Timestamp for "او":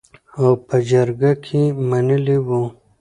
0.39-0.47